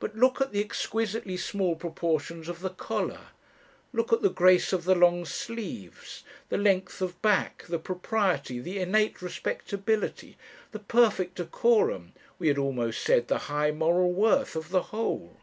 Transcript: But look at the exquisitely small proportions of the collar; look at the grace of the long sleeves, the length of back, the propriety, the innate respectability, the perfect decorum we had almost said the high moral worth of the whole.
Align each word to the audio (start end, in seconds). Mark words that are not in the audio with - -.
But 0.00 0.16
look 0.16 0.40
at 0.40 0.50
the 0.50 0.58
exquisitely 0.60 1.36
small 1.36 1.76
proportions 1.76 2.48
of 2.48 2.62
the 2.62 2.70
collar; 2.70 3.28
look 3.92 4.12
at 4.12 4.20
the 4.20 4.28
grace 4.28 4.72
of 4.72 4.82
the 4.82 4.96
long 4.96 5.24
sleeves, 5.24 6.24
the 6.48 6.58
length 6.58 7.00
of 7.00 7.22
back, 7.22 7.62
the 7.68 7.78
propriety, 7.78 8.58
the 8.58 8.80
innate 8.80 9.22
respectability, 9.22 10.36
the 10.72 10.80
perfect 10.80 11.36
decorum 11.36 12.12
we 12.40 12.48
had 12.48 12.58
almost 12.58 13.02
said 13.02 13.28
the 13.28 13.38
high 13.46 13.70
moral 13.70 14.12
worth 14.12 14.56
of 14.56 14.70
the 14.70 14.82
whole. 14.90 15.36